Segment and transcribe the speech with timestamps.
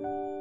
[0.00, 0.39] یک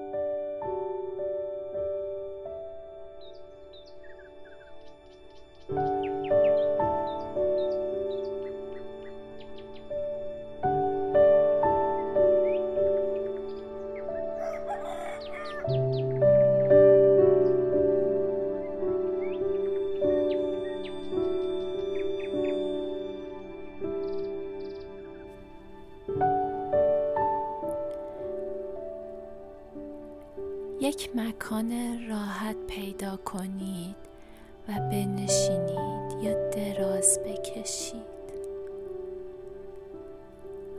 [31.59, 33.95] مکان راحت پیدا کنید
[34.67, 38.19] و بنشینید یا دراز بکشید.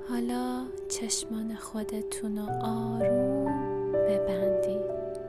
[0.08, 5.20] حالا چشمان خودتون رو آروم ببندید.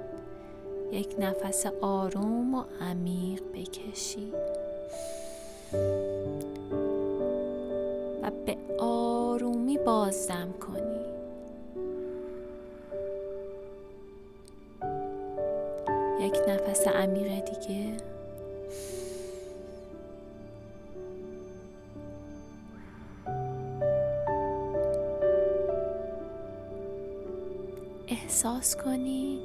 [0.91, 4.33] یک نفس آروم و عمیق بکشید.
[8.23, 10.90] و به آرومی بازدم کنید.
[17.11, 17.97] عمیق دیگه؟
[28.07, 29.39] احساس کنید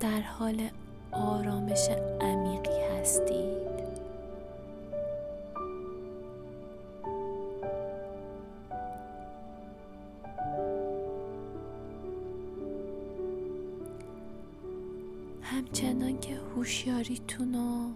[0.00, 0.68] در حال
[1.12, 1.88] آرامش
[2.20, 3.69] عمیقی هستید
[15.50, 17.92] همچنان که هوشیاریتون رو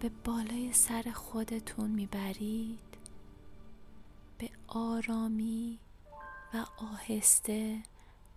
[0.00, 2.98] به بالای سر خودتون می‌برید
[4.38, 5.78] به آرامی
[6.54, 7.82] و آهسته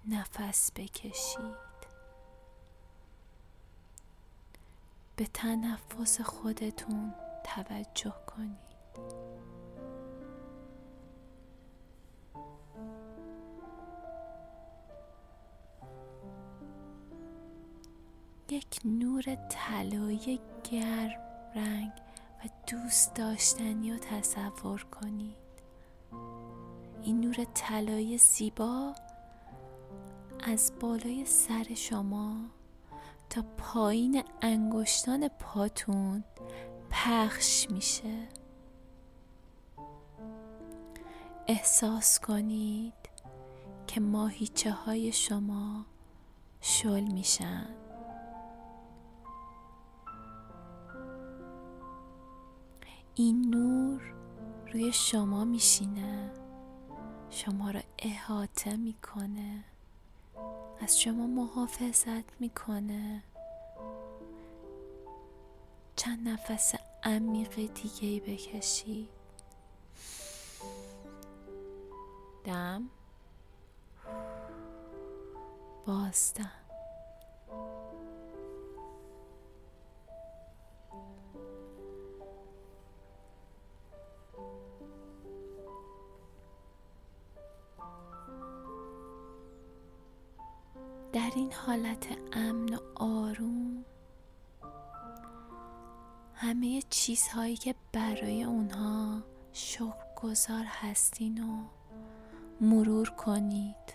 [0.08, 1.68] نفس بکشید.
[5.16, 9.27] به تنفس خودتون توجه کنید.
[18.50, 20.40] یک نور طلایی
[20.72, 21.20] گرم
[21.56, 21.92] رنگ
[22.40, 25.36] و دوست داشتنی رو تصور کنید.
[27.04, 28.94] این نور طلایی زیبا
[30.44, 32.36] از بالای سر شما
[33.30, 36.24] تا پایین انگشتان پاتون
[36.90, 38.28] پخش میشه.
[41.48, 42.94] احساس کنید
[43.88, 45.86] که ماهیچه های شما
[46.62, 47.87] شل میشن.
[53.20, 54.14] این نور
[54.74, 56.32] روی شما میشینه.
[57.30, 59.64] شما را احاطه می‌کنه.
[60.80, 63.24] از شما محافظت می‌کنه.
[65.96, 69.10] چند نفس عمیق دیگه بکشید
[72.44, 72.90] دم.
[75.86, 76.67] بازدم
[91.28, 93.86] در این حالت امن و آروم
[96.34, 99.24] همه چیزهایی که برای اونها
[100.16, 101.64] گذار هستین و
[102.62, 103.94] مرور کنید.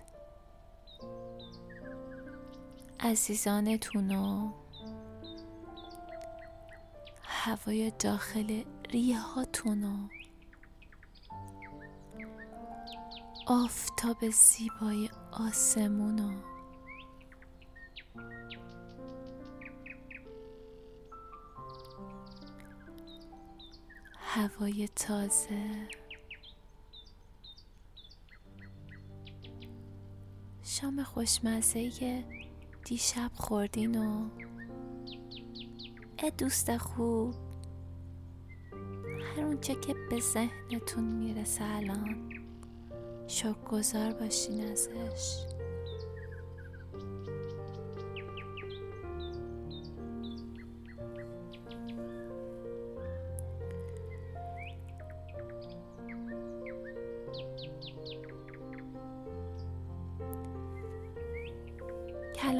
[3.00, 4.52] عزیزانتون و
[7.22, 10.08] هوای داخل ریه هاتون و
[13.46, 16.52] آفتاب زیبای آسمون و
[24.16, 25.88] هوای تازه.
[30.62, 32.24] شام خوشمزه
[32.84, 34.28] دیشب خوردین و
[36.18, 37.34] اه دوست خوب.
[39.36, 42.32] هر اونچه که به ذهنتون می‌رسه الان.
[43.26, 45.46] شکر گذار باشین ازش.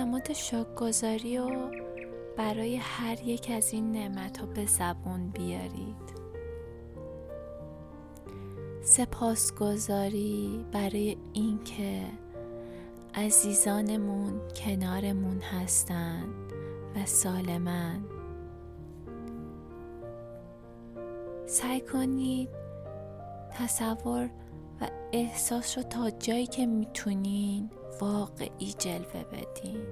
[0.03, 1.71] کلمات شاکگذاری رو
[2.37, 6.13] برای هر یک از این نعمت ها به زبون بیارید.
[8.83, 12.03] سپاسگزاری برای اینکه
[13.15, 16.53] عزیزانمون کنارمون هستند
[16.97, 18.05] و سالمن
[21.47, 22.49] سعی کنید
[23.51, 24.31] تصور
[24.81, 29.87] و احساس رو تا جایی که می‌تونین واقعی جلوه بدین.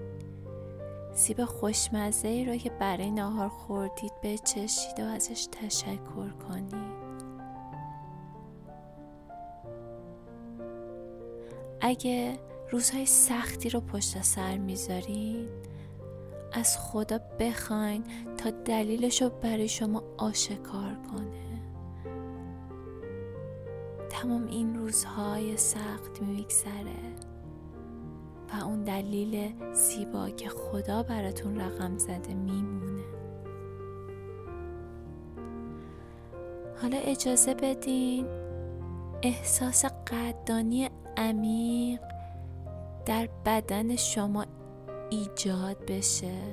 [1.15, 7.01] سیب خوشمزه ای رو که برای ناهار خوردید بچشید و ازش تشکر کنید.
[11.81, 12.39] اگه
[12.71, 15.49] روزهای سختی رو پشت سر می‌ذارین
[16.53, 18.05] از خدا بخواین
[18.37, 21.61] تا دلیلش رو برای شما آشکار کنه.
[24.11, 27.30] تمام این روزهای سخت میگذره.
[28.53, 33.03] و اون دلیل زیبا که خدا براتون رقم زده میمونه.
[36.83, 38.27] حالا اجازه بدین
[39.23, 42.01] احساس قدردانی عمیق
[43.07, 44.47] در بدن شما
[45.11, 46.53] ایجاد بشه.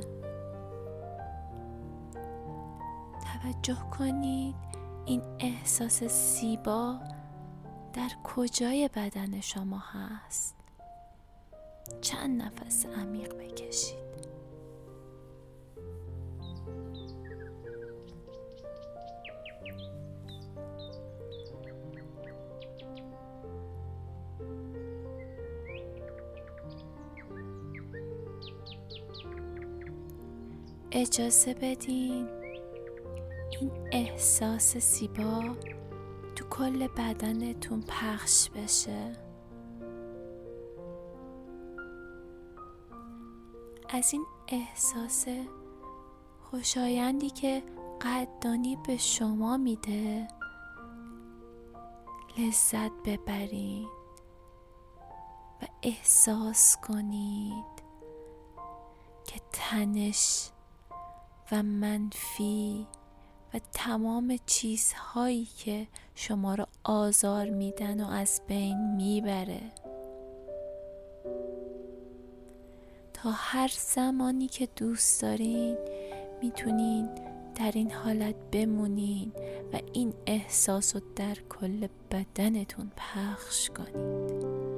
[3.41, 4.55] توجه کنید
[5.05, 6.95] این احساس زیبا
[7.93, 10.66] در کجای بدن شما هست.
[12.01, 14.07] چند نفس عمیق بکشید.
[30.91, 32.27] اجازه بدین
[33.61, 35.43] این احساس زیبا
[36.35, 39.26] تو کل بدنتون پخش بشه.
[43.89, 45.25] از این احساس
[46.43, 47.63] خوشایندی که
[48.01, 50.27] قدردانی به شما میده.
[52.37, 53.87] لذت ببرید
[55.61, 57.77] و احساس کنید
[59.27, 60.49] که تنش
[61.51, 62.87] و منفی
[63.53, 69.61] و تمام چیزهایی که شما را آزار میدن و از بین می‌بره.
[73.23, 75.77] تا هر زمانی که دوست دارین
[76.41, 77.09] می‌تونین
[77.55, 79.31] در این حالت بمونین
[79.73, 84.76] و این احساس رو در کل بدنتون پخش کنید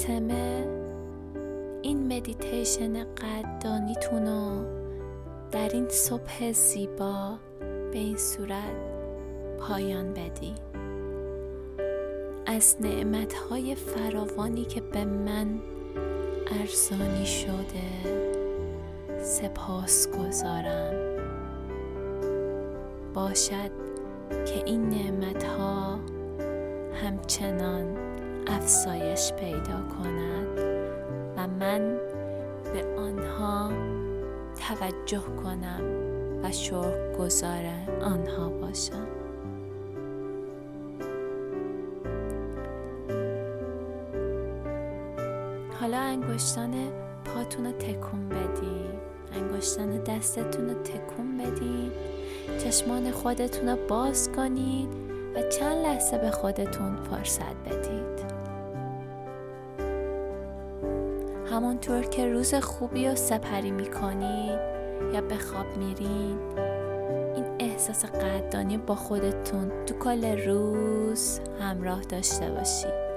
[0.00, 0.66] خاتمه
[1.82, 4.64] این مدیتیشن قدردانیتون رو
[5.50, 7.38] در این صبح زیبا
[7.92, 8.74] به این صورت
[9.58, 10.54] پایان بدی
[12.46, 15.46] از نعمتهای فراوانی که به من
[16.60, 17.90] ارزانی شده
[19.22, 20.92] سپاس گذارم.
[23.14, 23.70] باشد
[24.30, 25.98] که این نعمتها
[27.04, 28.09] همچنان
[28.50, 30.58] افزایش پیدا کند
[31.36, 31.96] و من
[32.72, 33.70] به آنها
[34.68, 35.82] توجه کنم
[36.42, 37.64] و شکر گذار
[38.02, 39.06] آنها باشم.
[45.80, 46.74] حالا انگشتان
[47.24, 48.90] پاتون رو تکون بدین
[49.34, 51.90] انگشتان دستتون رو تکون بدین
[52.64, 54.88] چشمان خودتون رو باز کنید
[55.34, 57.99] و چند لحظه به خودتون فرصت بدید
[61.60, 64.58] همانطور که روز خوبی رو سپری می‌کنید
[65.14, 66.38] یا به خواب میرین
[67.34, 73.10] این احساس قدردانی با خودتون تو کل روز همراه داشته باشید